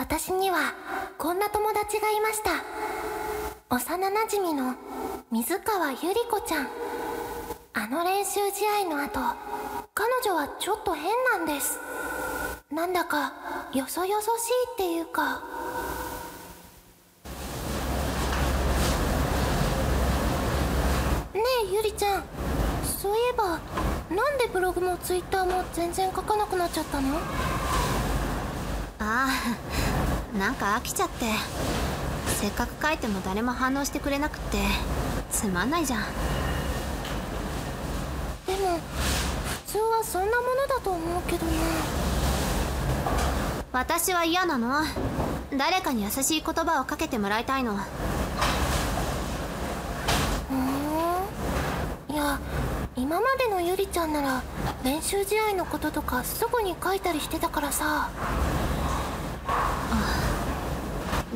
[0.00, 0.72] 私には
[1.18, 2.52] こんな友達がいました。
[3.68, 4.74] 幼なじみの
[5.30, 5.98] 水川ゆり
[6.30, 6.68] 子ちゃん。
[7.74, 9.20] あの練習試合の後
[9.92, 11.78] 彼女はちょっと変なんです。
[12.72, 13.34] なんだか
[13.74, 15.42] よそよそしいっていうか。
[21.34, 22.24] ねえゆりちゃん。
[22.84, 23.60] そういえば
[24.16, 27.18] なんでブログもツイッターも全然書かなくなっちゃったの？
[29.02, 29.30] あ
[30.34, 31.24] あなんか飽きちゃって。
[32.40, 34.58] せっかく書いても誰も反応してくれなくって。
[35.30, 36.00] つまんないじゃん。
[38.46, 38.78] でも
[39.66, 41.52] 普通はそんなものだと思うけどな
[43.72, 44.82] 私は嫌なの。
[45.56, 47.76] 誰かに優しい言葉をかけてもらいたいの。
[47.76, 50.54] ふー？
[52.12, 52.38] んいや
[52.96, 54.42] 今までのゆりちゃんなら
[54.84, 58.10] 練習試合のこととかすぐに書いたりしてたからさ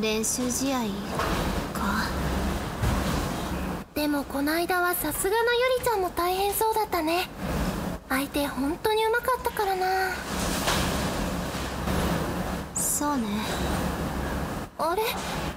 [0.00, 0.78] 練習試合
[1.72, 2.08] か。
[3.94, 7.28] でもこないだはさすがのゆりちゃんも大変そうだったね。
[8.08, 9.86] 相手本当にうまかったからな。
[12.74, 13.26] そうね。
[14.78, 15.02] あれ？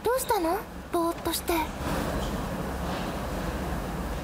[0.03, 0.57] どうしたの？
[0.91, 1.53] ぼーっとして。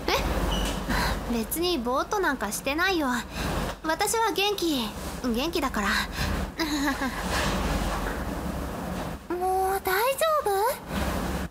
[0.08, 1.34] え？
[1.34, 3.08] 別にぼーっとなんかしてないよ。
[3.84, 4.88] 私は元気
[5.24, 5.88] 元気だから
[9.36, 10.20] もう大丈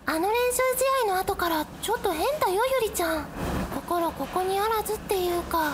[0.11, 0.57] あの練習
[1.05, 3.25] 試合の後からちょっと変だよゆりちゃん。
[3.73, 5.73] 心ここにあらずっていうか。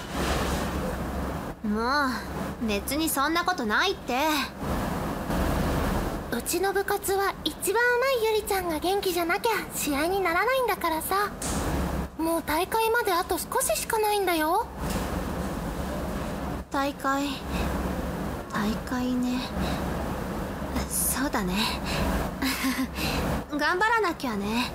[1.63, 2.05] も
[2.63, 4.13] う別にそんなことないって。
[6.31, 11.31] うちの部活は一番うまいゆりちゃんが元気じゃなきゃ試合にならないんだからさ。
[12.19, 14.67] もう大会まであと少ししかないんだよ。
[16.69, 17.23] 大会
[18.53, 19.39] 大会ね
[20.89, 21.53] そうだね。
[23.51, 24.71] 頑張らなきゃね。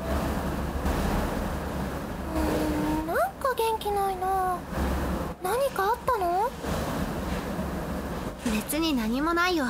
[2.35, 4.57] うーんなんか元気ないな。
[5.43, 6.51] 何かあったの？
[8.45, 9.67] 別に何もないよ。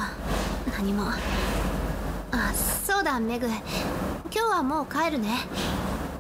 [0.77, 1.11] 何も。
[2.33, 2.53] あ
[2.87, 3.47] そうだメグ。
[3.47, 3.61] 今
[4.31, 5.47] 日はもう帰るね。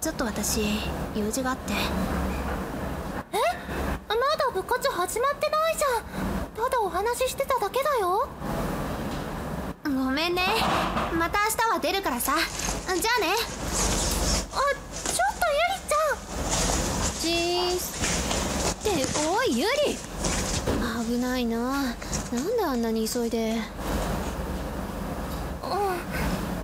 [0.00, 0.79] ちょっと私
[1.15, 1.73] 用事があって。
[3.33, 3.37] え？
[4.09, 6.03] まだ部活始まってないじゃん。
[6.55, 8.29] ただお話ししてただけだよ
[9.95, 10.43] ごめんね。
[11.19, 12.33] また明日は出るからさ。
[12.87, 13.35] じゃあね。
[14.51, 16.19] あちょっとゆりちゃん。
[17.21, 18.89] チースって
[19.29, 19.97] おいユリ
[21.07, 21.59] 危ないな。
[21.59, 23.53] なんであんなに急いで。
[23.53, 23.67] うん今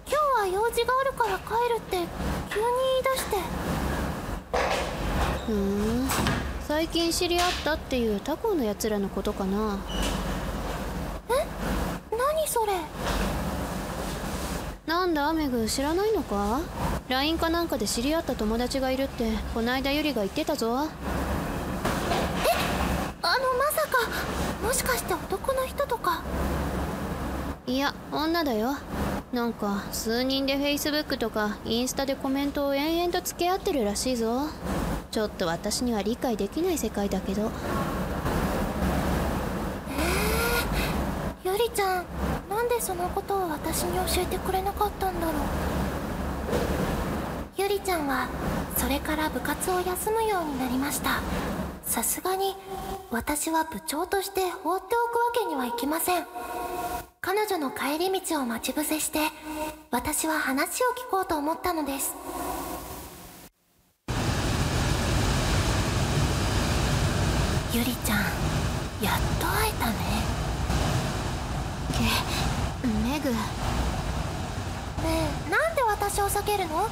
[0.08, 3.36] 日は用事があるから帰るって急に言い出して。
[5.46, 6.08] ふーん。
[6.66, 9.78] 最近知り合ったっていう他校のやつらのことかな。
[12.10, 12.72] 何それ？
[14.88, 16.60] なんだメグ知らないのか
[17.10, 20.78] ？LINE かなんかで知り合った友達がいるってこないだユリが言ってたぞ。
[20.78, 20.88] あの
[23.20, 24.08] まさか。
[24.66, 26.22] もしかして男の人とか？
[27.66, 28.78] いや女だよ。
[29.30, 34.48] なんか数人で Facebook とかインスタでコメントを延々と付け合ってるらしいぞ。
[35.10, 37.50] ちょっと私には理解できない世界だけど。
[41.44, 42.04] ゆりちゃん
[42.80, 45.34] そのことを私に教えてくれなかったんだろう。
[47.56, 48.28] ゆりちゃんは
[48.76, 51.20] それから部活を休むようになりました。
[51.84, 52.56] さすがに
[53.10, 56.24] 私は部長として放っておくわけにはいきません。
[57.20, 59.18] 彼女の帰り道を待ち伏せして
[59.90, 62.14] 私は話を聞こうと思ったのです。
[67.74, 68.18] ゆりちゃん
[69.04, 69.94] やっと会えたね。
[72.88, 73.30] メグ。
[73.30, 73.36] ね
[75.46, 76.88] えなんで私を避けるの？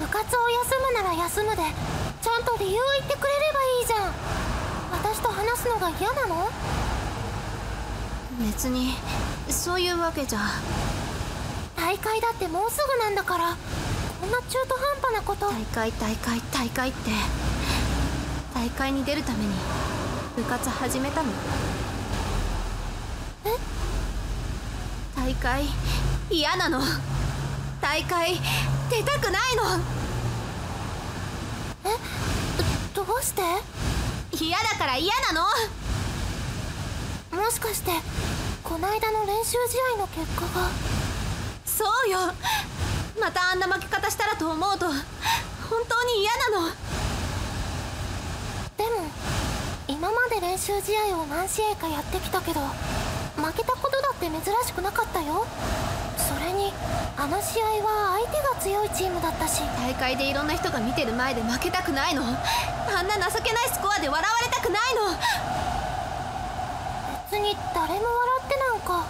[0.00, 4.12] 部活を休むなら休むでちゃんと理由を言ってくれればいいじゃん。
[4.92, 6.50] 私と話すのが嫌なの？
[8.40, 8.94] 別に
[9.48, 10.40] そういうわけじゃ。
[11.76, 13.56] 大会だってもうすぐなんだから
[14.20, 15.46] こんな中途半端なこと。
[15.50, 17.10] 大会大会大会って。
[18.54, 19.54] 大会に出るために
[20.36, 21.28] 部活始めたの。
[23.44, 23.48] え？
[25.22, 25.66] 大会
[26.30, 26.80] 嫌なの。
[27.80, 28.40] 大会
[28.90, 29.62] 出たくないの。
[31.84, 31.90] え？
[32.92, 33.42] どどうして？
[34.44, 35.42] 嫌だから嫌なの。
[37.40, 37.92] もしかして
[38.64, 40.68] こないだの練習試合の結果が？
[41.66, 42.18] そうよ。
[43.20, 44.96] またあんな負け方したらと思うと本
[45.88, 46.74] 当に嫌なの。
[48.76, 48.90] でも
[49.86, 52.60] 今まで練習試合を何試合かやってきたけど
[53.42, 55.44] 負けたことだって珍しくなかったよ。
[56.16, 56.72] それに
[57.16, 59.62] あの試合は相手が強いチームだったし。
[59.76, 62.22] 大会でいろんな人が見てる前で負けたくないの。
[62.22, 62.26] あ
[63.02, 65.18] んな情けないスコアで笑われたくないの。
[67.30, 69.06] 別に誰も笑ってなんか。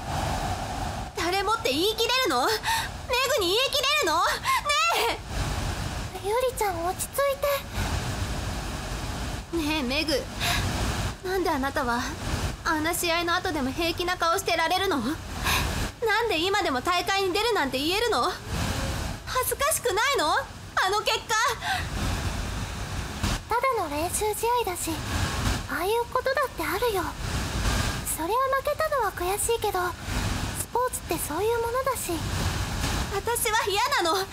[1.17, 2.47] 誰もって言い切れるの？
[2.47, 4.17] メグに言い切れるの？
[4.17, 5.21] ね
[6.25, 7.21] ゆりちゃん落ち着い
[9.55, 10.23] えねえメグ。
[11.25, 12.01] なんであなたは
[12.65, 14.99] あんな試合の後でも平気な顔してられるの？
[14.99, 15.05] な
[16.23, 18.31] んで今でも大会に出るなんて言えるの？
[19.27, 20.27] 恥ずかしくないの？
[20.31, 21.35] あの結果。
[23.49, 24.91] てただの練習試合だし
[25.71, 27.03] ああいうことだってあるよ。
[28.17, 29.79] そりゃ負けたのは悔しいけど
[30.59, 32.13] スポーツってそういうものだし。
[33.15, 34.17] 私は嫌なの。
[34.17, 34.27] 恥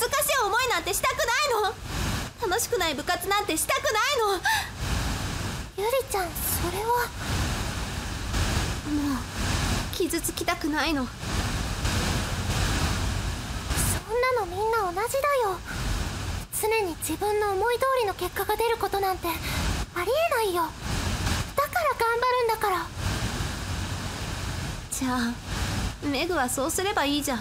[0.00, 1.26] ずかしい思いなんてしたくない
[1.62, 2.48] の。
[2.48, 3.92] 楽しくない部活なんてしたくない
[4.36, 4.42] の。
[5.78, 7.08] ゆりちゃんそれは
[9.98, 11.04] 傷つきたくないの。
[11.04, 11.10] そ
[14.14, 15.18] んなのみんな同じだ
[15.50, 15.58] よ。
[16.62, 19.32] 常に自分の思い通りの結果が出ることなんてあ
[20.04, 20.62] りえないよ。
[21.56, 22.86] だから頑張るんだから。
[24.92, 25.34] じゃあ
[26.06, 27.38] メグはそうすればいいじゃん。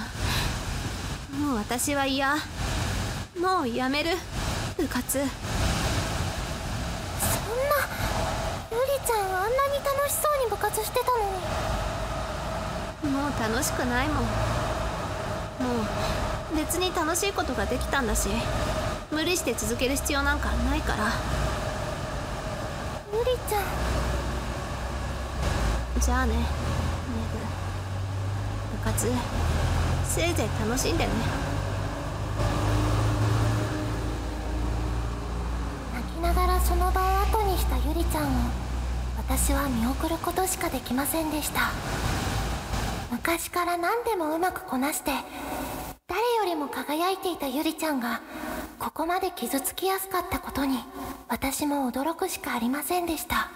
[1.40, 2.38] もう私は嫌。
[3.40, 4.18] もうやめる。
[4.78, 5.30] 部活そんな
[8.72, 11.87] ゆりちゃんあんなに楽しそうに部活してたのに
[13.18, 14.18] もう楽しくないもん。
[14.18, 14.22] も
[16.54, 18.30] う別に楽しいことができたんだし
[19.12, 21.12] 無理して続ける必要なんかないから。
[23.12, 23.60] ゆりちゃ。
[23.60, 23.64] ん
[26.00, 26.46] じゃあねメグ。
[28.78, 29.12] 部活。
[30.08, 31.10] せいぜい楽しんでね。
[35.96, 38.28] 泣きながらその場を後にしたゆりちゃんを
[39.18, 41.72] 私は見送ることしかできませんでした。
[43.12, 45.12] 昔から何でもうまくこなして
[46.08, 48.22] 誰よりも輝いていたゆりちゃんが
[48.80, 50.80] ここまで傷つきやすかったことに
[51.30, 53.52] 私も驚くしかありませんでした。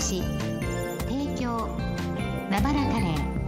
[0.00, 0.22] 和聡
[1.08, 1.68] 提供
[2.50, 3.39] まばらカレー。